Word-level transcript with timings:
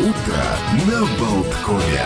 Утро 0.00 0.34
на 0.86 1.00
Болткове. 1.18 2.00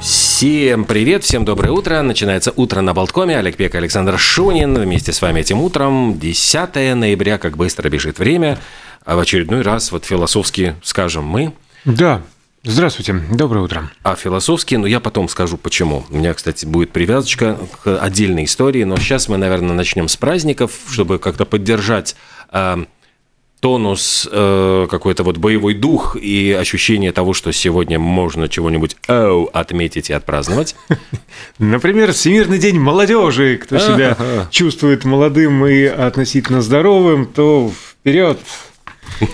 Всем 0.00 0.84
привет, 0.84 1.24
всем 1.24 1.44
доброе 1.44 1.72
утро. 1.72 2.00
Начинается 2.02 2.52
утро 2.54 2.80
на 2.80 2.94
Болткоме. 2.94 3.36
Олег 3.36 3.56
Пек, 3.56 3.74
Александр 3.74 4.16
Шунин. 4.16 4.78
Вместе 4.78 5.12
с 5.12 5.20
вами 5.20 5.40
этим 5.40 5.60
утром. 5.60 6.16
10 6.20 6.94
ноября, 6.94 7.38
как 7.38 7.56
быстро 7.56 7.88
бежит 7.88 8.20
время. 8.20 8.56
А 9.04 9.16
в 9.16 9.18
очередной 9.18 9.62
раз, 9.62 9.90
вот 9.90 10.04
философски 10.04 10.76
скажем 10.84 11.24
мы. 11.24 11.52
Да, 11.84 12.22
Здравствуйте, 12.68 13.14
доброе 13.30 13.60
утро. 13.60 13.92
А 14.02 14.16
философски, 14.16 14.74
ну 14.74 14.86
я 14.86 14.98
потом 14.98 15.28
скажу 15.28 15.56
почему. 15.56 16.04
У 16.10 16.16
меня, 16.16 16.34
кстати, 16.34 16.66
будет 16.66 16.90
привязочка 16.90 17.56
к 17.84 17.96
отдельной 17.96 18.44
истории, 18.44 18.82
но 18.82 18.96
сейчас 18.96 19.28
мы, 19.28 19.36
наверное, 19.36 19.72
начнем 19.72 20.08
с 20.08 20.16
праздников, 20.16 20.72
чтобы 20.90 21.20
как-то 21.20 21.46
поддержать 21.46 22.16
э, 22.50 22.84
тонус, 23.66 24.28
э, 24.30 24.86
какой-то 24.88 25.24
вот 25.24 25.38
боевой 25.38 25.74
дух 25.74 26.14
и 26.14 26.52
ощущение 26.52 27.10
того, 27.10 27.32
что 27.32 27.50
сегодня 27.50 27.98
можно 27.98 28.48
чего-нибудь 28.48 28.96
оу, 29.08 29.46
отметить 29.52 30.08
и 30.08 30.12
отпраздновать. 30.12 30.76
Например, 31.58 32.12
Всемирный 32.12 32.60
день 32.60 32.78
молодежи. 32.78 33.58
Кто 33.60 33.80
себя 33.80 34.16
чувствует 34.52 35.04
молодым 35.04 35.66
и 35.66 35.82
относительно 35.82 36.62
здоровым, 36.62 37.26
то 37.26 37.72
вперед! 37.90 38.38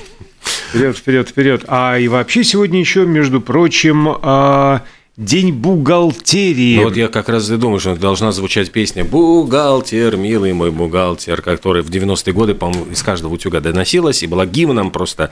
Вперед, 0.70 0.97
вперед, 0.97 1.28
вперед. 1.28 1.64
А 1.69 1.98
и 1.98 2.09
вообще 2.09 2.42
сегодня 2.42 2.80
еще, 2.80 3.05
между 3.05 3.42
прочим, 3.42 4.09
а, 4.23 4.80
День 5.19 5.52
бухгалтерии. 5.52 6.77
Ну, 6.77 6.84
вот 6.84 6.97
я 6.97 7.09
как 7.09 7.29
раз 7.29 7.51
и 7.51 7.57
думаю, 7.59 7.80
что 7.80 7.95
должна 7.97 8.33
звучать 8.33 8.73
песня 8.73 9.05
«Бухгалтер, 9.05 10.16
милый 10.16 10.55
мой 10.55 10.70
бухгалтер», 10.70 11.43
которая 11.43 11.83
в 11.83 11.91
90-е 11.91 12.33
годы, 12.33 12.55
по-моему, 12.55 12.87
из 12.91 13.03
каждого 13.03 13.34
утюга 13.34 13.61
доносилась 13.61 14.23
и 14.23 14.27
была 14.27 14.47
гимном 14.47 14.91
просто 14.91 15.30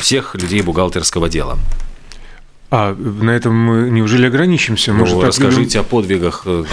всех 0.00 0.36
людей 0.36 0.62
бухгалтерского 0.62 1.28
дела. 1.28 1.58
А 2.70 2.94
на 2.94 3.30
этом 3.30 3.52
мы 3.52 3.90
неужели 3.90 4.26
ограничимся? 4.26 4.92
Может, 4.92 5.16
ну, 5.16 5.22
расскажите 5.22 5.78
любим... 5.78 5.80
о 5.80 5.82
подвигах. 5.82 6.42
Э, 6.46 6.64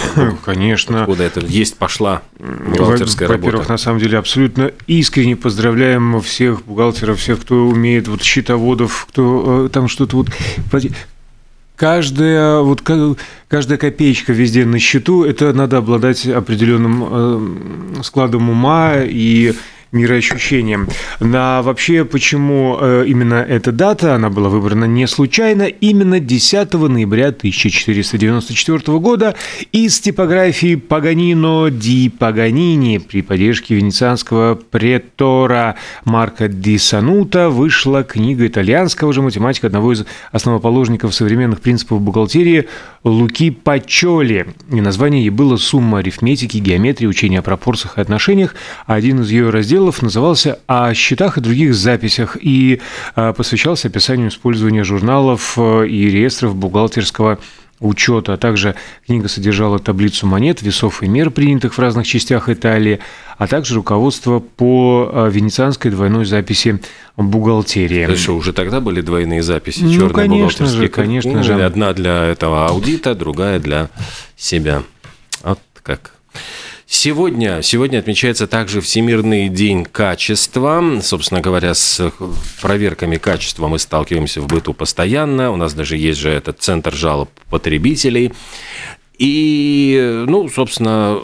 Конечно. 0.45 1.01
Откуда 1.01 1.23
это 1.23 1.39
есть 1.39 1.75
пошла 1.77 2.21
бухгалтерская 2.37 3.27
работа? 3.27 3.45
Во-первых, 3.45 3.69
на 3.69 3.77
самом 3.77 3.99
деле, 3.99 4.19
абсолютно 4.19 4.71
искренне 4.85 5.35
поздравляем 5.35 6.21
всех 6.21 6.63
бухгалтеров, 6.65 7.19
всех, 7.19 7.41
кто 7.41 7.65
умеет, 7.65 8.07
вот 8.07 8.21
счетоводов, 8.21 9.07
кто 9.09 9.65
э, 9.65 9.69
там 9.69 9.87
что-то 9.87 10.17
вот 10.17 10.27
каждая, 11.77 12.59
вот, 12.59 12.81
каждая 13.47 13.77
копеечка 13.77 14.33
везде 14.33 14.65
на 14.65 14.79
счету, 14.79 15.23
это 15.23 15.53
надо 15.53 15.77
обладать 15.77 16.25
определенным 16.27 17.99
э, 17.99 18.03
складом 18.03 18.49
ума 18.49 18.95
и 18.97 19.53
мироощущением. 19.91 20.87
На 21.19 21.61
вообще, 21.61 22.05
почему 22.05 22.77
э, 22.79 23.05
именно 23.07 23.35
эта 23.35 23.71
дата, 23.71 24.15
она 24.15 24.29
была 24.29 24.49
выбрана 24.49 24.85
не 24.85 25.07
случайно, 25.07 25.63
именно 25.63 26.19
10 26.19 26.73
ноября 26.73 27.27
1494 27.27 28.99
года 28.99 29.35
из 29.71 29.99
типографии 29.99 30.75
Паганино 30.75 31.69
ди 31.69 32.09
Паганини 32.09 32.97
при 32.97 33.21
поддержке 33.21 33.75
венецианского 33.75 34.55
претора 34.55 35.75
Марка 36.05 36.47
ди 36.47 36.77
Санута 36.77 37.49
вышла 37.49 38.03
книга 38.03 38.45
итальянского 38.47 39.13
же 39.13 39.21
математика, 39.21 39.67
одного 39.67 39.93
из 39.93 40.05
основоположников 40.31 41.13
современных 41.15 41.61
принципов 41.61 42.01
бухгалтерии 42.01 42.67
Луки 43.03 43.51
Пачоли. 43.51 44.47
И 44.71 44.81
название 44.81 45.23
ей 45.23 45.29
было 45.29 45.57
«Сумма 45.57 45.99
арифметики, 45.99 46.57
геометрии, 46.57 47.07
учения 47.07 47.39
о 47.39 47.41
пропорциях 47.41 47.97
и 47.97 48.01
отношениях». 48.01 48.55
Один 48.85 49.21
из 49.21 49.31
ее 49.31 49.49
разделов 49.49 49.76
разделов 49.77 50.01
назывался 50.01 50.59
«О 50.65 50.91
счетах 50.95 51.37
и 51.37 51.41
других 51.41 51.75
записях» 51.75 52.35
и 52.41 52.81
а, 53.15 53.31
посвящался 53.33 53.89
описанию 53.89 54.29
использования 54.29 54.83
журналов 54.83 55.53
э, 55.57 55.87
и 55.87 56.09
реестров 56.09 56.55
бухгалтерского 56.55 57.37
учета, 57.79 58.33
а 58.33 58.37
также 58.37 58.73
книга 59.05 59.27
содержала 59.27 59.77
таблицу 59.77 60.25
монет, 60.25 60.63
весов 60.63 61.03
и 61.03 61.07
мер, 61.07 61.29
принятых 61.29 61.75
в 61.75 61.79
разных 61.79 62.07
частях 62.07 62.49
Италии, 62.49 62.99
а 63.37 63.45
также 63.45 63.75
руководство 63.75 64.39
по 64.39 65.11
а, 65.13 65.29
венецианской 65.29 65.91
двойной 65.91 66.25
записи 66.25 66.81
бухгалтерии. 67.15 68.01
Это 68.01 68.15
что, 68.15 68.35
уже 68.35 68.53
тогда 68.53 68.81
были 68.81 69.01
двойные 69.01 69.43
записи? 69.43 69.83
Ну, 69.83 69.93
черные 69.93 70.27
конечно 70.27 70.65
же, 70.65 70.87
конечно 70.87 71.33
ну, 71.33 71.43
же. 71.43 71.63
Одна 71.63 71.93
для 71.93 72.25
этого 72.25 72.67
аудита, 72.67 73.13
другая 73.13 73.59
для 73.59 73.89
себя. 74.35 74.81
Вот 75.43 75.59
как 75.83 76.13
Сегодня, 76.89 77.61
сегодня 77.63 77.99
отмечается 77.99 78.47
также 78.47 78.79
Всемирный 78.79 79.49
день 79.49 79.83
качества. 79.83 81.01
Собственно 81.01 81.41
говоря, 81.41 81.73
с 81.73 82.13
проверками 82.61 83.17
качества 83.17 83.67
мы 83.67 83.77
сталкиваемся 83.77 84.39
в 84.39 84.47
быту 84.47 84.73
постоянно. 84.73 85.51
У 85.51 85.57
нас 85.57 85.73
даже 85.73 85.97
есть 85.97 86.17
же 86.17 86.29
этот 86.29 86.61
центр 86.61 86.93
жалоб 86.93 87.29
потребителей. 87.49 88.31
И, 89.17 90.23
ну, 90.27 90.47
собственно, 90.49 91.19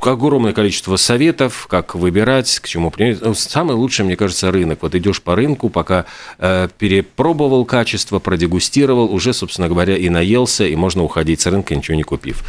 огромное 0.00 0.52
количество 0.52 0.96
советов, 0.96 1.66
как 1.68 1.94
выбирать, 1.94 2.60
к 2.60 2.68
чему 2.68 2.90
принять. 2.90 3.20
Ну, 3.20 3.34
самый 3.34 3.74
лучший, 3.74 4.04
мне 4.04 4.16
кажется, 4.16 4.50
рынок. 4.50 4.80
Вот 4.82 4.94
идешь 4.94 5.20
по 5.20 5.34
рынку, 5.34 5.68
пока 5.68 6.06
э, 6.38 6.68
перепробовал 6.78 7.64
качество, 7.64 8.18
продегустировал, 8.18 9.12
уже, 9.12 9.32
собственно 9.32 9.68
говоря, 9.68 9.96
и 9.96 10.08
наелся, 10.08 10.64
и 10.64 10.76
можно 10.76 11.02
уходить 11.02 11.40
с 11.40 11.46
рынка, 11.46 11.74
ничего 11.74 11.96
не 11.96 12.02
купив. 12.02 12.44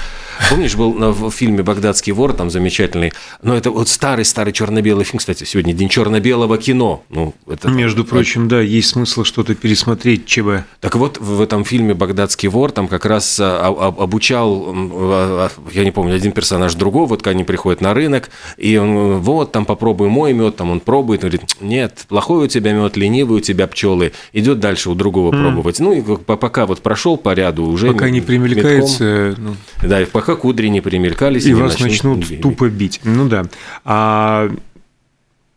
Помнишь, 0.50 0.76
был 0.76 0.94
в 0.94 1.32
фильме 1.32 1.64
«Багдадский 1.64 2.14
вор», 2.14 2.34
там 2.34 2.50
замечательный, 2.50 3.12
ну, 3.42 3.54
это 3.54 3.72
вот 3.72 3.90
старый-старый 3.90 4.54
черно-белый 4.54 5.06
фильм, 5.06 5.20
кстати, 5.20 5.44
сегодня 5.44 5.74
день 5.74 5.90
черно-белого 5.90 6.58
кино. 6.58 7.04
Ну, 7.10 7.34
это, 7.48 7.70
Между 7.70 8.06
прочим, 8.06 8.48
да, 8.48 8.62
есть 8.62 8.90
смысл 8.90 9.24
что-то 9.24 9.56
пересмотреть, 9.56 10.26
ЧБ. 10.26 10.66
Так 10.80 10.96
вот, 10.96 11.18
в 11.20 11.42
этом 11.42 11.66
фильме 11.66 11.94
«Багдадский 11.94 12.50
вор» 12.50 12.72
там 12.72 12.88
как 12.88 13.06
раз 13.06 13.40
а, 13.40 13.68
обучал 13.68 14.43
играл, 14.44 15.50
я 15.72 15.84
не 15.84 15.92
помню, 15.92 16.16
один 16.16 16.32
персонаж 16.32 16.76
другого, 16.76 17.08
вот 17.08 17.28
они 17.28 17.44
приходят 17.44 17.82
на 17.82 17.94
рынок, 17.94 18.30
и 18.58 18.78
он, 18.78 19.20
вот, 19.20 19.52
там 19.52 19.66
попробуй 19.66 20.10
мой 20.10 20.34
мед, 20.34 20.56
там 20.56 20.72
он 20.72 20.80
пробует, 20.80 21.24
он 21.24 21.30
говорит, 21.30 21.56
нет, 21.62 22.06
плохой 22.08 22.46
у 22.46 22.48
тебя 22.48 22.74
мед, 22.74 22.98
ленивый 22.98 23.38
у 23.38 23.42
тебя 23.42 23.68
пчелы, 23.68 24.14
идет 24.34 24.60
дальше 24.60 24.90
у 24.90 24.96
другого 24.96 25.34
mm. 25.34 25.42
пробовать. 25.42 25.80
Ну, 25.80 25.94
и 25.94 26.02
пока 26.02 26.66
вот 26.66 26.82
прошел 26.82 27.18
по 27.18 27.34
ряду 27.34 27.66
уже... 27.66 27.92
Пока 27.92 28.10
не 28.10 28.22
примелькается... 28.22 29.36
ну... 29.38 29.56
Да, 29.82 30.02
пока 30.12 30.36
кудри 30.36 30.68
не 30.68 30.82
примелькались. 30.82 31.46
И, 31.46 31.52
и 31.52 31.54
вас 31.54 31.80
начнут, 31.80 32.20
начнут 32.20 32.42
тупо 32.42 32.70
бить. 32.70 33.00
Ну 33.04 33.28
да. 33.28 33.46
А 33.84 34.50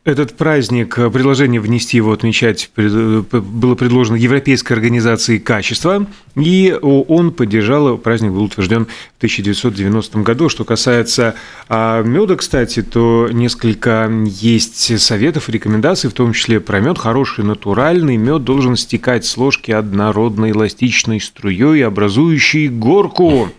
этот 0.07 0.37
праздник, 0.37 0.99
э, 0.99 1.11
предложение 1.11 1.61
внести 1.61 1.97
его 1.97 2.13
отмечать 2.13 2.71
э, 2.77 3.23
было 3.33 3.75
предложено 3.75 4.15
Европейской 4.15 4.73
организацией 4.73 5.41
качества, 5.41 6.07
и 6.37 6.79
он 6.81 7.33
поддержал, 7.33 7.99
праздник 7.99 8.31
был 8.31 8.45
утвержден 8.45 8.85
в 8.85 9.17
1990 9.19 10.21
году. 10.21 10.49
Что 10.49 10.65
касается 10.65 11.35
а, 11.69 12.03
меда, 12.03 12.37
кстати, 12.37 12.83
то 12.83 13.29
несколько 13.33 14.09
есть 14.27 15.01
советов 15.01 15.49
и 15.49 15.53
рекомендаций, 15.53 16.09
в 16.09 16.13
том 16.13 16.33
числе 16.33 16.61
про 16.61 16.79
мед. 16.79 16.99
Хороший 16.99 17.43
натуральный 17.43 18.17
мед 18.17 18.45
должен 18.45 18.77
стекать 18.77 19.25
с 19.25 19.37
ложки 19.37 19.73
однородной 19.73 20.53
эластичной 20.53 21.21
струей, 21.21 21.85
образующей 21.85 22.69
горку. 22.69 23.51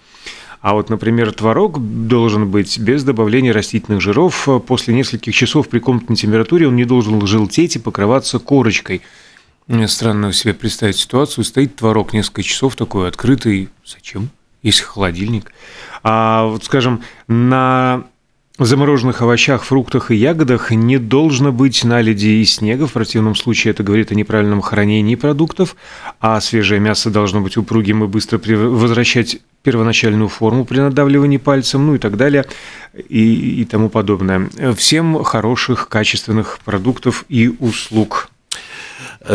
А 0.62 0.74
вот, 0.74 0.90
например, 0.90 1.32
творог 1.32 1.80
должен 1.80 2.50
быть 2.50 2.80
без 2.80 3.04
добавления 3.04 3.54
растительных 3.54 4.02
жиров. 4.02 4.48
После 4.66 4.94
нескольких 4.94 5.36
часов 5.36 5.70
при 5.70 5.80
комнатной 5.80 6.16
температуре 6.16 6.68
он 6.68 6.76
не 6.76 6.86
должен 6.86 7.26
желтеть 7.26 7.76
и 7.76 7.80
покрываться 7.80 8.40
корочкой. 8.40 9.02
Странно 9.88 10.34
себе 10.34 10.54
представить 10.54 10.98
ситуацию. 10.98 11.44
Стоит 11.44 11.76
творог 11.76 12.14
несколько 12.14 12.42
часов 12.44 12.76
такой 12.76 13.08
открытый. 13.08 13.70
Зачем? 13.86 14.30
Есть 14.64 14.82
холодильник. 14.82 15.52
А 16.04 16.46
вот, 16.46 16.64
скажем, 16.66 17.04
на 17.28 18.04
замороженных 18.60 19.22
овощах, 19.22 19.64
фруктах 19.64 20.10
и 20.10 20.16
ягодах 20.16 20.72
не 20.72 20.98
должно 20.98 21.52
быть 21.52 21.84
наледи 21.84 22.28
и 22.28 22.46
снега, 22.46 22.88
в 22.88 22.94
противном 22.94 23.36
случае 23.36 23.72
это 23.72 23.84
говорит 23.84 24.12
о 24.12 24.16
неправильном 24.16 24.62
хранении 24.62 25.16
продуктов, 25.16 25.76
а 26.20 26.42
свежее 26.42 26.80
мясо 26.80 27.12
должно 27.12 27.42
быть 27.42 27.56
упругим 27.56 28.04
и 28.04 28.08
быстро 28.08 28.40
возвращать 28.40 29.38
первоначальную 29.68 30.30
форму 30.30 30.64
при 30.64 30.80
надавливании 30.80 31.36
пальцем, 31.36 31.88
ну 31.88 31.96
и 31.96 31.98
так 31.98 32.16
далее, 32.16 32.46
и, 33.10 33.62
и 33.62 33.66
тому 33.66 33.90
подобное. 33.90 34.50
Всем 34.78 35.22
хороших, 35.26 35.90
качественных 35.90 36.60
продуктов 36.64 37.26
и 37.28 37.50
услуг. 37.60 38.30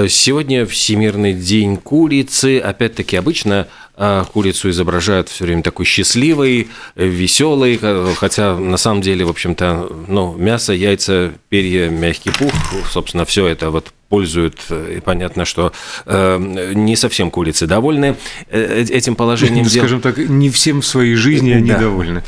Сегодня 0.09 0.65
Всемирный 0.65 1.35
день 1.35 1.77
курицы. 1.77 2.61
Опять-таки, 2.61 3.15
обычно 3.17 3.69
а 3.95 4.25
курицу 4.25 4.71
изображают 4.71 5.29
все 5.29 5.45
время 5.45 5.63
такой 5.63 5.85
счастливой, 5.85 6.69
веселой, 6.97 7.79
хотя 8.17 8.57
на 8.57 8.79
самом 8.79 9.03
деле, 9.03 9.27
в 9.27 9.29
общем-то, 9.29 9.93
ну, 10.09 10.35
мясо, 10.35 10.73
яйца, 10.73 11.35
перья, 11.51 11.91
мягкий 11.91 12.31
пух, 12.31 12.53
собственно, 12.91 13.27
все 13.27 13.47
это 13.47 13.69
вот 13.69 13.93
пользуют, 14.13 14.59
и 14.71 15.01
понятно, 15.01 15.47
что 15.47 15.73
не 16.07 16.97
совсем 16.97 17.31
курицы 17.31 17.67
довольны 17.67 18.17
этим 18.51 19.17
положением 19.17 19.65
дел. 19.65 19.81
Скажем 19.81 20.03
так, 20.03 20.19
не 20.19 20.51
всем 20.51 20.83
в 20.83 20.87
своей 20.87 21.15
жизни 21.15 21.53
они 21.53 21.71
да. 21.71 21.79
довольны. 21.79 22.23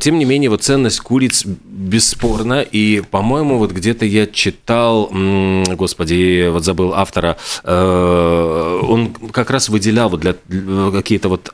Тем 0.00 0.18
не 0.18 0.24
менее, 0.24 0.50
вот 0.50 0.64
ценность 0.64 0.98
куриц 0.98 1.44
бесспорна, 1.44 2.60
и, 2.60 3.04
по-моему, 3.08 3.58
вот 3.58 3.70
где-то 3.70 4.04
я 4.04 4.26
читал, 4.26 5.08
господи, 5.76 6.48
вот 6.50 6.64
забыл 6.64 6.92
автора, 6.92 7.36
он 7.62 9.14
как 9.30 9.50
раз 9.50 9.68
выделял 9.68 10.08
вот 10.08 10.18
для 10.18 10.34
какие-то 10.90 11.28
вот 11.28 11.52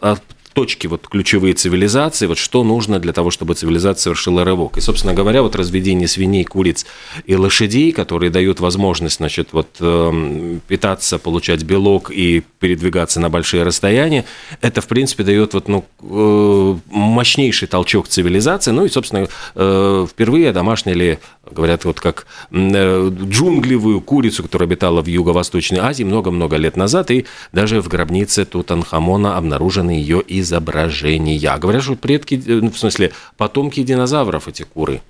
точки 0.52 0.86
вот 0.86 1.08
ключевые 1.08 1.54
цивилизации, 1.54 2.26
вот 2.26 2.38
что 2.38 2.64
нужно 2.64 2.98
для 2.98 3.12
того, 3.12 3.30
чтобы 3.30 3.54
цивилизация 3.54 4.02
совершила 4.02 4.44
рывок. 4.44 4.78
И, 4.78 4.80
собственно 4.80 5.14
говоря, 5.14 5.42
вот 5.42 5.56
разведение 5.56 6.08
свиней, 6.08 6.44
куриц 6.44 6.86
и 7.24 7.34
лошадей, 7.36 7.92
которые 7.92 8.30
дают 8.30 8.60
возможность, 8.60 9.16
значит, 9.16 9.48
вот 9.52 9.68
э, 9.80 10.58
питаться, 10.68 11.18
получать 11.18 11.62
белок 11.62 12.10
и 12.10 12.42
передвигаться 12.58 13.20
на 13.20 13.30
большие 13.30 13.62
расстояния, 13.62 14.24
это, 14.60 14.80
в 14.80 14.88
принципе, 14.88 15.24
дает 15.24 15.54
вот, 15.54 15.68
ну, 15.68 15.84
э, 16.00 16.76
мощнейший 16.90 17.68
толчок 17.68 18.08
цивилизации. 18.08 18.70
Ну 18.70 18.84
и, 18.84 18.88
собственно, 18.88 19.28
э, 19.54 20.06
впервые 20.10 20.52
домашние 20.52 21.18
говорят, 21.50 21.84
вот 21.84 22.00
как 22.00 22.26
э, 22.50 23.10
джунглевую 23.10 24.00
курицу, 24.00 24.42
которая 24.42 24.68
обитала 24.68 25.02
в 25.02 25.06
Юго-Восточной 25.06 25.80
Азии 25.80 26.04
много-много 26.04 26.56
лет 26.56 26.76
назад, 26.76 27.10
и 27.10 27.26
даже 27.52 27.80
в 27.80 27.88
гробнице 27.88 28.44
Тутанхамона 28.44 29.36
обнаружены 29.36 29.90
ее 29.92 30.22
изображения. 30.42 31.56
Говорят, 31.58 31.82
что 31.82 31.94
предки, 31.94 32.34
э, 32.34 32.60
ну, 32.62 32.70
в 32.70 32.78
смысле, 32.78 33.12
потомки 33.36 33.82
динозавров 33.82 34.48
эти 34.48 34.62
куры. 34.62 35.00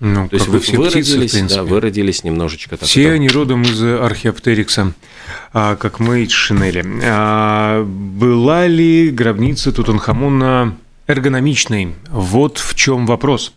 Ну, 0.00 0.28
То 0.28 0.34
есть 0.34 0.48
вы 0.48 0.58
все 0.58 0.76
выродились, 0.76 1.30
птицы, 1.30 1.54
да, 1.54 1.62
выродились 1.62 2.24
немножечко. 2.24 2.76
Так, 2.76 2.88
все 2.88 3.12
они 3.12 3.28
родом 3.28 3.62
из 3.62 3.80
археоптерикса, 3.82 4.92
а, 5.52 5.76
как 5.76 6.00
мы 6.00 6.24
из 6.24 6.32
Шинели. 6.32 6.84
А, 7.04 7.84
была 7.84 8.66
ли 8.66 9.10
гробница 9.10 9.72
Тутанхамона 9.72 10.76
эргономичной? 11.06 11.94
Вот 12.10 12.58
в 12.58 12.74
чем 12.74 13.06
вопрос. 13.06 13.54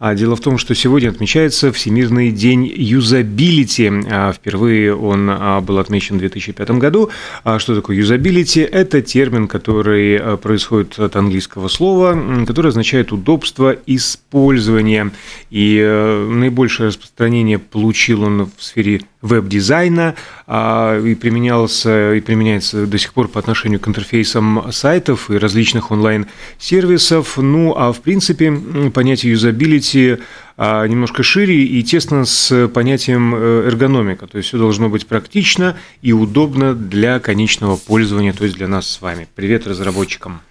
А 0.00 0.14
дело 0.14 0.34
в 0.34 0.40
том, 0.40 0.56
что 0.56 0.74
сегодня 0.74 1.10
отмечается 1.10 1.70
Всемирный 1.72 2.30
день 2.30 2.64
юзабилити. 2.74 3.92
А 4.10 4.32
впервые 4.32 4.96
он 4.96 5.28
а, 5.28 5.60
был 5.60 5.78
отмечен 5.78 6.16
в 6.16 6.20
2005 6.20 6.70
году. 6.70 7.10
Что 7.58 7.74
такое 7.74 7.98
юзабилити? 7.98 8.60
Это 8.60 9.02
термин, 9.02 9.46
который 9.46 10.38
происходит 10.38 10.98
от 10.98 11.16
английского 11.16 11.68
слова, 11.68 12.18
которое 12.46 12.70
означает 12.70 13.12
удобство 13.12 13.76
использования. 13.84 15.12
И 15.50 15.78
э, 15.78 16.26
наибольшее 16.30 16.86
распространение 16.88 17.58
получил 17.58 18.22
он 18.22 18.50
в 18.56 18.64
сфере 18.64 19.02
веб-дизайна 19.20 20.14
и 20.48 21.14
применялся 21.20 22.14
и 22.14 22.20
применяется 22.22 22.86
до 22.86 22.96
сих 22.96 23.12
пор 23.12 23.28
по 23.28 23.38
отношению 23.38 23.78
к 23.78 23.86
интерфейсам 23.86 24.72
сайтов 24.72 25.30
и 25.30 25.36
различных 25.36 25.90
онлайн-сервисов. 25.90 27.36
Ну, 27.36 27.74
а 27.76 27.92
в 27.92 28.00
принципе 28.00 28.50
понятие 28.94 29.32
юзабилити 29.32 29.89
быть 29.94 30.20
а, 30.56 30.86
немножко 30.86 31.22
шире 31.22 31.64
и 31.64 31.82
тесно 31.82 32.24
с 32.24 32.68
понятием 32.68 33.34
э, 33.34 33.66
эргономика. 33.66 34.26
То 34.26 34.38
есть 34.38 34.48
все 34.48 34.58
должно 34.58 34.88
быть 34.88 35.06
практично 35.06 35.76
и 36.02 36.12
удобно 36.12 36.74
для 36.74 37.18
конечного 37.18 37.76
пользования, 37.76 38.32
то 38.32 38.44
есть 38.44 38.56
для 38.56 38.68
нас 38.68 38.86
с 38.86 39.00
вами. 39.00 39.26
Привет 39.34 39.66
разработчикам. 39.66 40.42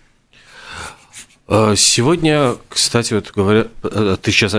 А, 1.48 1.76
сегодня, 1.76 2.56
кстати, 2.70 3.14
вот 3.14 3.32
говоря, 3.36 3.68
э, 3.84 4.18
ты 4.22 4.32
сейчас 4.32 4.56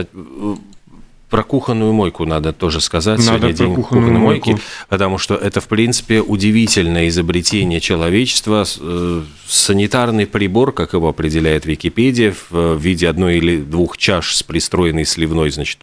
про 1.30 1.44
кухонную 1.44 1.92
мойку 1.92 2.26
надо 2.26 2.52
тоже 2.52 2.80
сказать. 2.80 3.18
Надо 3.20 3.28
Сегодня 3.28 3.48
про 3.48 3.52
день 3.56 3.74
кухонной 3.74 4.10
мойки, 4.10 4.50
мойку. 4.50 4.62
потому 4.88 5.18
что 5.18 5.36
это, 5.36 5.60
в 5.60 5.68
принципе, 5.68 6.20
удивительное 6.20 7.08
изобретение 7.08 7.80
человечества. 7.80 8.66
Э, 8.80 9.22
санитарный 9.46 10.26
прибор, 10.26 10.72
как 10.72 10.92
его 10.92 11.08
определяет 11.08 11.66
Википедия, 11.66 12.34
в 12.50 12.76
виде 12.76 13.08
одной 13.08 13.38
или 13.38 13.58
двух 13.58 13.96
чаш 13.96 14.34
с 14.34 14.42
пристроенной 14.42 15.04
сливной, 15.04 15.50
значит, 15.50 15.78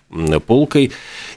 полкой. 0.45 0.91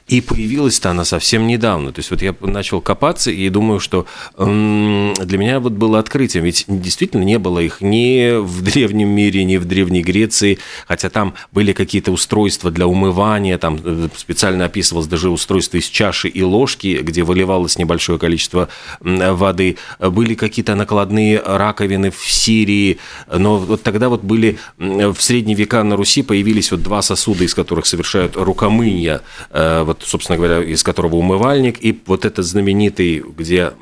И 0.07 0.19
появилась-то 0.19 0.91
она 0.91 1.05
совсем 1.05 1.47
недавно. 1.47 1.93
То 1.93 1.99
есть 1.99 2.11
вот 2.11 2.21
я 2.21 2.35
начал 2.41 2.81
копаться 2.81 3.31
и 3.31 3.47
думаю, 3.49 3.79
что 3.79 4.05
для 4.37 5.37
меня 5.37 5.59
вот 5.59 5.73
было 5.73 5.99
открытием. 5.99 6.43
Ведь 6.43 6.65
действительно 6.67 7.23
не 7.23 7.39
было 7.39 7.59
их 7.59 7.81
ни 7.81 8.37
в 8.41 8.61
древнем 8.61 9.09
мире, 9.09 9.43
ни 9.45 9.57
в 9.57 9.65
Древней 9.65 10.01
Греции, 10.01 10.59
хотя 10.87 11.09
там 11.09 11.33
были 11.51 11.71
какие-то 11.71 12.11
устройства 12.11 12.71
для 12.71 12.87
умывания, 12.87 13.57
там 13.57 13.79
э, 13.83 14.00
специально 14.15 14.65
описывалось 14.65 15.07
даже 15.07 15.29
устройство 15.29 15.77
из 15.77 15.85
чаши 15.85 16.27
и 16.27 16.41
ложки, 16.41 16.99
где 17.01 17.23
выливалось 17.23 17.77
небольшое 17.77 18.19
количество 18.19 18.69
воды. 18.99 19.77
Были 19.99 20.35
какие-то 20.35 20.75
накладные 20.75 21.39
раковины 21.39 22.11
в 22.11 22.25
Сирии, 22.25 22.97
но 23.31 23.57
вот 23.57 23.83
тогда 23.83 24.09
вот 24.09 24.23
были 24.23 24.57
в 24.77 25.15
средние 25.19 25.55
века 25.55 25.83
на 25.83 25.95
Руси 25.95 26.23
появились 26.23 26.71
вот 26.71 26.81
два 26.81 27.01
сосуда, 27.01 27.43
из 27.43 27.53
которых 27.53 27.85
совершают 27.85 28.35
рукомынья, 28.35 29.21
э, 29.51 29.83
вот, 29.83 30.03
собственно 30.03 30.37
говоря, 30.37 30.63
из 30.63 30.83
которого 30.83 31.15
умывальник, 31.15 31.83
и 31.83 31.99
вот 32.05 32.25
этот 32.25 32.45
знаменитый, 32.45 33.23
где 33.37 33.73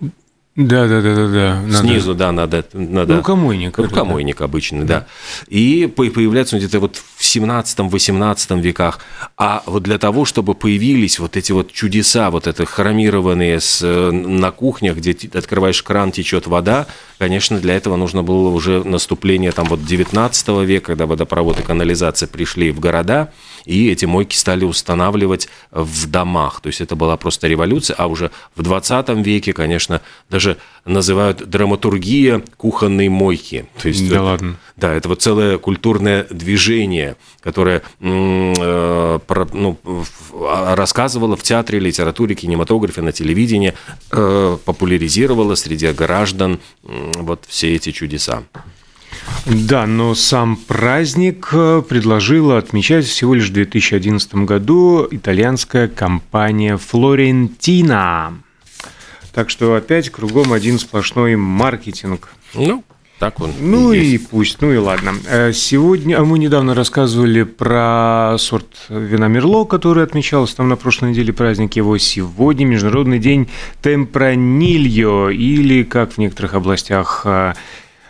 да, 0.59 0.89
да, 0.89 1.01
да, 1.01 1.15
да, 1.15 1.27
да. 1.65 1.77
Снизу, 1.77 2.13
да, 2.13 2.33
надо. 2.33 2.65
надо 2.73 3.15
рукомойник. 3.15 3.77
Рукомойник 3.77 4.39
да. 4.39 4.45
обычный, 4.45 4.83
да. 4.83 4.99
да. 4.99 5.07
И 5.47 5.87
появляется 5.87 6.57
он 6.57 6.59
где-то 6.59 6.81
вот 6.81 6.97
в 6.97 7.21
17-18 7.21 8.59
веках. 8.59 8.99
А 9.37 9.63
вот 9.65 9.83
для 9.83 9.97
того, 9.97 10.25
чтобы 10.25 10.55
появились 10.55 11.17
вот 11.17 11.37
эти 11.37 11.53
вот 11.53 11.71
чудеса, 11.71 12.29
вот 12.29 12.45
это 12.45 12.65
хромированные 12.65 13.61
с, 13.61 13.79
э, 13.81 14.11
на 14.11 14.51
кухнях, 14.51 14.97
где 14.97 15.15
открываешь 15.33 15.81
кран, 15.81 16.11
течет 16.11 16.45
вода, 16.45 16.87
конечно, 17.19 17.57
для 17.59 17.77
этого 17.77 17.95
нужно 17.95 18.21
было 18.21 18.49
уже 18.49 18.83
наступление 18.83 19.53
там 19.53 19.65
вот 19.65 19.85
19 19.85 20.65
века, 20.65 20.87
когда 20.87 21.05
водопровод 21.05 21.61
и 21.61 21.63
канализация 21.63 22.27
пришли 22.27 22.71
в 22.71 22.81
города, 22.81 23.31
и 23.65 23.89
эти 23.89 24.05
мойки 24.05 24.35
стали 24.35 24.65
устанавливать 24.65 25.49
в 25.71 26.07
домах. 26.07 26.61
То 26.61 26.67
есть 26.67 26.81
это 26.81 26.95
была 26.95 27.17
просто 27.17 27.47
революция, 27.47 27.95
а 27.95 28.07
уже 28.07 28.31
в 28.55 28.61
20 28.61 29.09
веке, 29.25 29.53
конечно, 29.53 30.01
даже 30.29 30.57
называют 30.85 31.49
драматургия 31.49 32.43
кухонной 32.57 33.09
мойки. 33.09 33.67
То 33.81 33.87
есть, 33.87 34.09
да 34.09 34.23
ладно. 34.23 34.55
Да, 34.75 34.93
это 34.93 35.09
вот 35.09 35.21
целое 35.21 35.57
культурное 35.57 36.25
движение, 36.29 37.17
которое 37.41 37.81
э, 37.99 39.19
про, 39.27 39.47
ну, 39.51 39.77
рассказывало 40.41 41.35
в 41.35 41.43
театре, 41.43 41.79
литературе, 41.79 42.33
кинематографе, 42.33 43.01
на 43.01 43.11
телевидении, 43.11 43.73
э, 44.11 44.57
популяризировало 44.63 45.55
среди 45.55 45.91
граждан 45.91 46.59
э, 46.83 47.11
вот 47.17 47.43
все 47.47 47.75
эти 47.75 47.91
чудеса. 47.91 48.43
Да, 49.45 49.85
но 49.85 50.15
сам 50.15 50.55
праздник 50.55 51.49
э, 51.53 51.81
предложила 51.87 52.57
отмечать 52.57 53.05
всего 53.05 53.33
лишь 53.33 53.49
в 53.49 53.53
2011 53.53 54.35
году 54.35 55.07
итальянская 55.09 55.87
компания 55.87 56.77
«Флорентина». 56.77 58.33
Так 59.33 59.49
что 59.49 59.75
опять 59.75 60.09
кругом 60.09 60.53
один 60.53 60.77
сплошной 60.79 61.35
маркетинг. 61.35 62.29
Ну, 62.53 62.83
так 63.19 63.39
он. 63.39 63.51
Ну 63.59 63.91
и, 63.91 64.15
и 64.15 64.17
пусть, 64.17 64.61
ну 64.61 64.71
и 64.71 64.77
ладно. 64.77 65.13
Э, 65.27 65.53
сегодня 65.53 66.19
а 66.19 66.25
мы 66.25 66.37
недавно 66.39 66.73
рассказывали 66.75 67.43
про 67.43 68.35
сорт 68.37 68.67
вина 68.89 69.27
Мерло, 69.27 69.65
который 69.65 70.03
отмечался 70.03 70.57
там 70.57 70.69
на 70.69 70.75
прошлой 70.75 71.11
неделе 71.11 71.33
праздник 71.33 71.75
его. 71.75 71.97
Сегодня 71.97 72.65
Международный 72.65 73.19
день 73.19 73.49
Темпранильо, 73.81 75.29
или, 75.29 75.83
как 75.83 76.13
в 76.13 76.17
некоторых 76.17 76.53
областях 76.53 77.25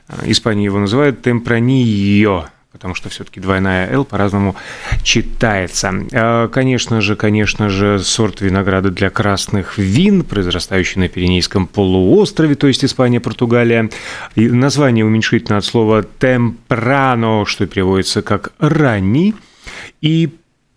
э, 0.09 0.31
Испании 0.31 0.65
его 0.65 0.79
называют, 0.79 1.21
Темпранильо 1.21 2.49
потому 2.71 2.93
что 2.93 3.09
все-таки 3.09 3.39
двойная 3.39 3.91
«Л» 3.91 4.05
по-разному 4.05 4.55
читается. 5.03 5.91
А, 6.13 6.47
конечно 6.49 7.01
же, 7.01 7.15
конечно 7.15 7.69
же, 7.69 7.99
сорт 7.99 8.41
винограда 8.41 8.91
для 8.91 9.09
красных 9.09 9.77
вин, 9.77 10.23
произрастающий 10.23 11.01
на 11.01 11.09
Пиренейском 11.09 11.67
полуострове, 11.67 12.55
то 12.55 12.67
есть 12.67 12.85
Испания, 12.85 13.19
Португалия. 13.19 13.89
И 14.35 14.47
название 14.49 15.03
уменьшительно 15.03 15.57
от 15.57 15.65
слова 15.65 16.03
«темпрано», 16.03 17.45
что 17.45 17.65
переводится 17.65 18.21
как 18.21 18.53
«ранний». 18.59 19.35
И 20.01 20.29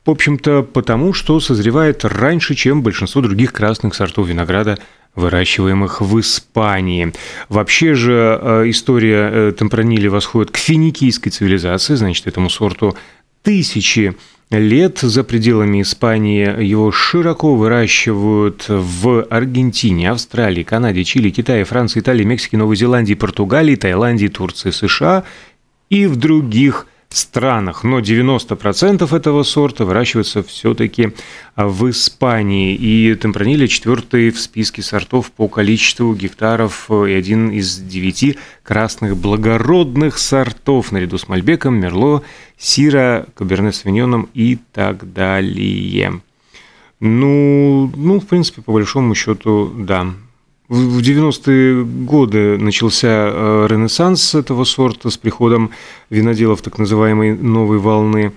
в 0.05 0.11
общем-то, 0.11 0.63
потому 0.63 1.13
что 1.13 1.39
созревает 1.41 2.05
раньше, 2.05 2.55
чем 2.55 2.83
большинство 2.83 3.21
других 3.21 3.53
красных 3.53 3.95
сортов 3.95 4.29
винограда 4.29 4.79
выращиваемых 5.15 6.01
в 6.01 6.19
Испании. 6.21 7.13
Вообще 7.49 7.95
же 7.95 8.39
э, 8.41 8.71
история 8.71 9.31
э, 9.31 9.53
темпранили 9.53 10.09
восходит 10.09 10.51
к 10.51 10.57
финикийской 10.57 11.31
цивилизации, 11.31 11.95
значит, 11.95 12.27
этому 12.27 12.49
сорту 12.49 12.97
тысячи 13.43 14.17
лет 14.51 14.99
за 14.99 15.23
пределами 15.23 15.83
Испании. 15.83 16.65
Его 16.65 16.91
широко 16.91 17.55
выращивают 17.55 18.67
в 18.69 19.23
Аргентине, 19.25 20.11
Австралии, 20.11 20.63
Канаде, 20.63 21.05
Чили, 21.05 21.31
Китае, 21.31 21.65
Франции, 21.65 22.01
Италии, 22.01 22.25
Мексике, 22.25 22.57
Новой 22.57 22.77
Зеландии, 22.77 23.15
Португалии, 23.15 23.77
Таиланде, 23.77 24.29
Турции, 24.29 24.71
США 24.71 25.25
и 25.91 26.07
в 26.07 26.17
других 26.17 26.87
странах, 27.17 27.85
но 27.85 28.01
90% 28.01 29.15
этого 29.15 29.43
сорта 29.43 29.85
выращивается 29.85 30.43
все-таки 30.43 31.13
в 31.57 31.91
Испании. 31.91 32.75
И 32.75 33.15
темпранилия 33.15 33.69
четвертый 33.69 34.31
в 34.31 34.41
списке 34.41 34.83
сортов 34.83 35.31
по 35.31 35.49
количеству 35.49 36.15
гектаров 36.15 36.91
и 36.91 37.13
один 37.13 37.51
из 37.51 37.79
девяти 37.79 38.39
красных 38.63 39.17
благородных 39.17 40.19
сортов 40.19 40.93
наряду 40.93 41.19
с 41.19 41.29
Мальбеком, 41.29 41.75
Мерло, 41.75 42.23
Сира, 42.59 43.27
Каберне 43.35 43.73
Савиньоном 43.73 44.29
и 44.35 44.59
так 44.73 45.13
далее. 45.13 46.21
Ну, 47.01 47.91
ну, 47.97 48.21
в 48.21 48.27
принципе, 48.27 48.63
по 48.63 48.73
большому 48.73 49.15
счету, 49.15 49.73
да. 49.77 50.15
В 50.73 51.01
90-е 51.01 51.85
годы 51.85 52.57
начался 52.57 53.29
э, 53.29 53.67
ренессанс 53.69 54.35
этого 54.35 54.65
сорта 54.65 55.11
с 55.11 55.19
приходом 55.19 55.71
виноделов 56.09 56.63
так 56.63 56.79
называемой 56.79 57.37
новой 57.37 57.77
волны, 57.77 58.33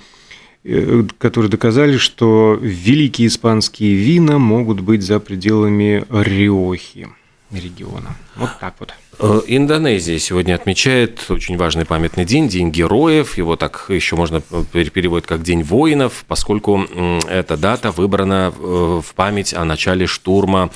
э, 0.65 1.03
которые 1.17 1.49
доказали, 1.49 1.95
что 1.95 2.59
великие 2.61 3.29
испанские 3.29 3.95
вина 3.95 4.37
могут 4.37 4.81
быть 4.81 5.01
за 5.01 5.21
пределами 5.21 6.03
Риохи 6.09 7.07
региона. 7.51 8.15
Вот 8.35 8.49
так 8.59 8.75
вот. 8.79 8.93
Э, 9.19 9.41
Индонезия 9.47 10.19
сегодня 10.19 10.55
отмечает 10.55 11.23
очень 11.29 11.57
важный 11.57 11.85
памятный 11.85 12.25
день, 12.25 12.49
День 12.49 12.69
героев. 12.69 13.37
Его 13.37 13.55
так 13.55 13.85
еще 13.89 14.15
можно 14.15 14.41
переводить 14.41 15.27
как 15.27 15.43
День 15.43 15.63
воинов, 15.63 16.25
поскольку 16.27 16.85
эта 17.29 17.55
дата 17.55 17.91
выбрана 17.91 18.53
э, 18.57 19.01
в 19.05 19.15
память 19.15 19.53
о 19.53 19.63
начале 19.63 20.05
штурма 20.05 20.69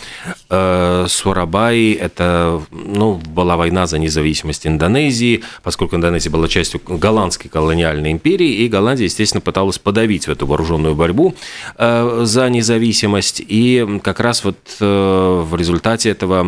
э, 0.49 1.05
Сурабаи. 1.09 1.93
Это 1.93 2.61
ну, 2.71 3.15
была 3.15 3.57
война 3.57 3.87
за 3.87 3.99
независимость 3.99 4.65
Индонезии, 4.65 5.43
поскольку 5.63 5.95
Индонезия 5.95 6.31
была 6.31 6.47
частью 6.47 6.81
голландской 6.85 7.49
колониальной 7.49 8.11
империи, 8.11 8.49
и 8.49 8.67
Голландия, 8.69 9.05
естественно, 9.05 9.41
пыталась 9.41 9.79
подавить 9.79 10.27
эту 10.27 10.45
вооруженную 10.45 10.95
борьбу 10.95 11.35
за 11.77 12.49
независимость. 12.49 13.41
И 13.45 13.99
как 14.03 14.19
раз 14.19 14.43
вот 14.43 14.57
в 14.79 15.55
результате 15.55 16.09
этого 16.09 16.43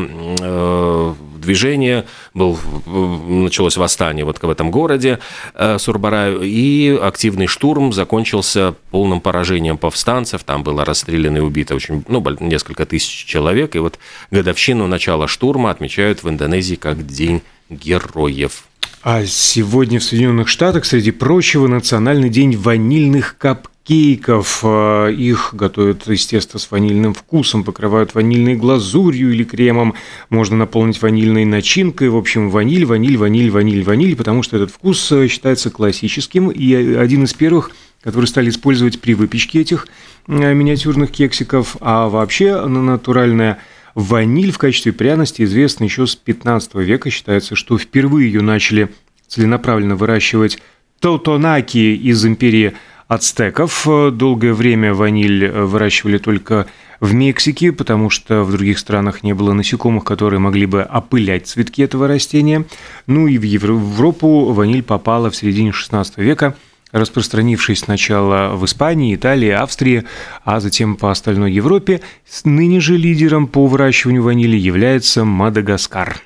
движение, 1.41 2.05
был, 2.33 2.57
началось 2.85 3.77
восстание 3.77 4.23
вот 4.23 4.41
в 4.41 4.49
этом 4.49 4.71
городе 4.71 5.19
э, 5.53 5.77
Сурбараю, 5.79 6.41
и 6.43 6.97
активный 7.01 7.47
штурм 7.47 7.91
закончился 7.91 8.75
полным 8.91 9.19
поражением 9.21 9.77
повстанцев, 9.77 10.43
там 10.43 10.63
было 10.63 10.85
расстреляно 10.85 11.37
и 11.37 11.41
убито 11.41 11.75
очень, 11.75 12.03
ну, 12.07 12.23
несколько 12.39 12.85
тысяч 12.85 13.25
человек, 13.25 13.75
и 13.75 13.79
вот 13.79 13.99
годовщину 14.29 14.87
начала 14.87 15.27
штурма 15.27 15.71
отмечают 15.71 16.23
в 16.23 16.29
Индонезии 16.29 16.75
как 16.75 17.05
День 17.05 17.41
героев. 17.69 18.63
А 19.03 19.25
сегодня 19.25 19.99
в 19.99 20.03
Соединенных 20.03 20.47
Штатах, 20.47 20.85
среди 20.85 21.09
прочего, 21.09 21.67
Национальный 21.67 22.29
день 22.29 22.55
ванильных 22.55 23.35
кап 23.39 23.67
кейков. 23.83 24.61
А, 24.63 25.07
их 25.07 25.53
готовят 25.53 26.03
теста 26.03 26.59
с 26.59 26.69
ванильным 26.71 27.13
вкусом, 27.13 27.63
покрывают 27.63 28.13
ванильной 28.13 28.55
глазурью 28.55 29.31
или 29.31 29.43
кремом. 29.43 29.95
Можно 30.29 30.57
наполнить 30.57 31.01
ванильной 31.01 31.45
начинкой. 31.45 32.09
В 32.09 32.17
общем, 32.17 32.49
ваниль, 32.49 32.85
ваниль, 32.85 33.17
ваниль, 33.17 33.51
ваниль, 33.51 33.83
ваниль, 33.83 34.15
потому 34.15 34.43
что 34.43 34.57
этот 34.57 34.71
вкус 34.71 35.11
э, 35.11 35.27
считается 35.27 35.69
классическим 35.69 36.49
и 36.49 36.73
один 36.73 37.23
из 37.23 37.33
первых, 37.33 37.71
которые 38.01 38.27
стали 38.27 38.49
использовать 38.49 38.99
при 38.99 39.13
выпечке 39.13 39.61
этих 39.61 39.87
э, 40.27 40.53
миниатюрных 40.53 41.11
кексиков. 41.11 41.77
А 41.79 42.09
вообще 42.09 42.65
натуральная 42.65 43.59
ваниль 43.95 44.51
в 44.51 44.57
качестве 44.57 44.93
пряности 44.93 45.43
известна 45.43 45.85
еще 45.85 46.07
с 46.07 46.15
15 46.15 46.75
века. 46.75 47.09
Считается, 47.09 47.55
что 47.55 47.77
впервые 47.77 48.31
ее 48.31 48.41
начали 48.41 48.89
целенаправленно 49.27 49.95
выращивать 49.95 50.59
Таутонаки 50.99 51.95
из 51.95 52.23
империи 52.25 52.73
ацтеков. 53.11 53.85
Долгое 54.13 54.53
время 54.53 54.93
ваниль 54.93 55.49
выращивали 55.49 56.17
только 56.17 56.67
в 57.01 57.13
Мексике, 57.13 57.73
потому 57.73 58.09
что 58.09 58.43
в 58.43 58.51
других 58.51 58.79
странах 58.79 59.21
не 59.21 59.33
было 59.33 59.51
насекомых, 59.51 60.05
которые 60.05 60.39
могли 60.39 60.65
бы 60.65 60.81
опылять 60.81 61.47
цветки 61.47 61.81
этого 61.81 62.07
растения. 62.07 62.63
Ну 63.07 63.27
и 63.27 63.37
в 63.37 63.43
Европу 63.43 64.53
ваниль 64.53 64.81
попала 64.81 65.29
в 65.29 65.35
середине 65.35 65.71
XVI 65.71 66.05
века, 66.15 66.55
распространившись 66.93 67.79
сначала 67.79 68.55
в 68.55 68.63
Испании, 68.63 69.13
Италии, 69.13 69.49
Австрии, 69.49 70.05
а 70.45 70.61
затем 70.61 70.95
по 70.95 71.11
остальной 71.11 71.51
Европе. 71.51 71.99
Ныне 72.45 72.79
же 72.79 72.95
лидером 72.95 73.47
по 73.47 73.67
выращиванию 73.67 74.23
ванили 74.23 74.55
является 74.55 75.25
Мадагаскар. 75.25 76.21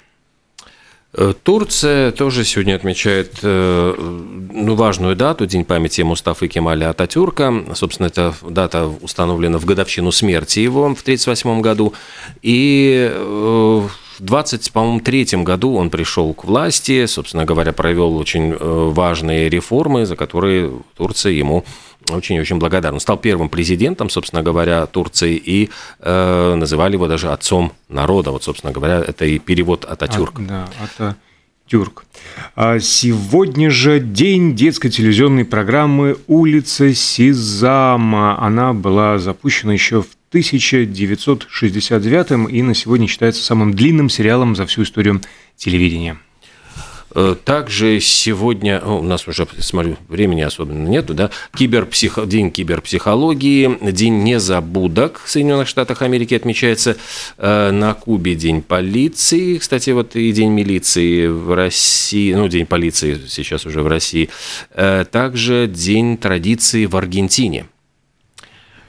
Э, 1.17 1.33
Турция 1.43 2.11
тоже 2.11 2.43
сегодня 2.43 2.75
отмечает 2.75 3.39
э, 3.41 3.93
ну, 3.97 4.75
важную 4.75 5.15
дату, 5.15 5.45
День 5.45 5.63
памяти 5.63 6.01
Мустафы 6.01 6.47
Кемаля 6.47 6.89
Ататюрка. 6.89 7.53
Собственно, 7.73 8.07
эта 8.07 8.33
дата 8.47 8.87
установлена 9.01 9.57
в 9.57 9.65
годовщину 9.65 10.11
смерти 10.11 10.59
его 10.59 10.81
в 10.81 11.01
1938 11.01 11.61
году. 11.61 11.93
И 12.41 13.09
э, 13.13 13.87
в 14.19 14.23
23 14.23 15.43
году 15.43 15.75
он 15.75 15.89
пришел 15.89 16.33
к 16.33 16.45
власти, 16.45 17.05
собственно 17.05 17.45
говоря, 17.45 17.73
провел 17.73 18.17
очень 18.17 18.55
важные 18.55 19.49
реформы, 19.49 20.05
за 20.05 20.15
которые 20.15 20.71
Турция 20.95 21.33
ему 21.33 21.63
очень-очень 22.09 22.57
благодарен. 22.57 22.95
Он 22.95 22.99
стал 22.99 23.17
первым 23.17 23.49
президентом, 23.49 24.09
собственно 24.09 24.43
говоря, 24.43 24.85
Турции, 24.85 25.35
и 25.35 25.69
э, 25.99 26.55
называли 26.55 26.93
его 26.93 27.07
даже 27.07 27.31
отцом 27.31 27.73
народа. 27.89 28.31
Вот, 28.31 28.43
собственно 28.43 28.73
говоря, 28.73 29.03
это 29.05 29.25
и 29.25 29.39
перевод 29.39 29.85
Ататюрк. 29.85 30.39
А, 30.39 30.41
да, 30.41 31.15
Ататюрк. 31.65 32.05
А 32.55 32.79
сегодня 32.79 33.69
же 33.71 33.99
день 33.99 34.55
детской 34.55 34.89
телевизионной 34.89 35.45
программы 35.45 36.17
«Улица 36.27 36.93
Сизама». 36.93 38.37
Она 38.39 38.73
была 38.73 39.17
запущена 39.17 39.73
еще 39.73 40.03
в 40.03 40.14
1969 40.35 42.51
и 42.51 42.61
на 42.61 42.75
сегодня 42.75 43.07
считается 43.07 43.41
самым 43.41 43.73
длинным 43.73 44.09
сериалом 44.09 44.53
за 44.53 44.65
всю 44.65 44.83
историю 44.83 45.21
телевидения. 45.55 46.17
Э, 47.15 47.35
также 47.41 48.01
сегодня, 48.01 48.81
у 48.81 49.01
нас 49.01 49.29
уже, 49.29 49.47
смотрю, 49.59 49.95
времени 50.09 50.41
особенно 50.41 50.89
нету, 50.89 51.13
да, 51.13 51.29
киберпсихо, 51.55 52.25
день 52.25 52.51
киберпсихологии, 52.51 53.91
день 53.93 54.23
незабудок 54.23 55.21
в 55.23 55.29
Соединенных 55.29 55.69
Штатах 55.69 56.01
Америки 56.01 56.33
отмечается, 56.33 56.97
э, 57.37 57.71
на 57.71 57.93
Кубе 57.93 58.35
день 58.35 58.61
полиции, 58.61 59.57
кстати, 59.57 59.91
вот 59.91 60.17
и 60.17 60.33
день 60.33 60.51
милиции 60.51 61.27
в 61.27 61.55
России, 61.55 62.33
ну, 62.33 62.49
день 62.49 62.65
полиции 62.65 63.21
сейчас 63.29 63.65
уже 63.65 63.81
в 63.81 63.87
России, 63.87 64.29
э, 64.73 65.05
также 65.09 65.67
день 65.67 66.17
традиции 66.17 66.87
в 66.87 66.97
Аргентине– 66.97 67.67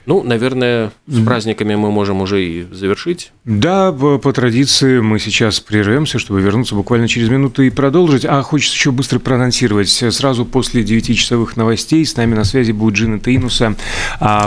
ну, 0.07 0.23
наверное, 0.23 0.93
с 1.05 1.21
праздниками 1.25 1.75
мы 1.75 1.91
можем 1.91 2.21
уже 2.21 2.41
и 2.41 2.65
завершить. 2.71 3.33
Да, 3.43 3.91
по, 3.91 4.17
по 4.17 4.31
традиции 4.31 5.01
мы 5.01 5.19
сейчас 5.19 5.59
прервемся, 5.59 6.17
чтобы 6.17 6.39
вернуться 6.39 6.75
буквально 6.75 7.09
через 7.09 7.27
минуту 7.27 7.61
и 7.61 7.69
продолжить. 7.69 8.23
А 8.23 8.41
хочется 8.41 8.73
еще 8.73 8.91
быстро 8.91 9.19
проанонсировать. 9.19 9.89
Сразу 9.89 10.45
после 10.45 10.81
9-часовых 10.83 11.57
новостей 11.57 12.05
с 12.05 12.15
нами 12.15 12.35
на 12.35 12.45
связи 12.45 12.71
будет 12.71 12.95
Джина 12.95 13.19
Тейнуса, 13.19 13.75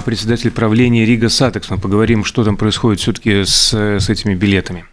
председатель 0.07 0.51
правления 0.51 1.05
Рига 1.05 1.29
Сатекс. 1.29 1.69
Мы 1.69 1.77
поговорим, 1.77 2.25
что 2.25 2.43
там 2.43 2.57
происходит 2.57 3.01
все-таки 3.01 3.45
с, 3.45 3.75
с 3.75 4.09
этими 4.09 4.35
билетами. 4.35 4.87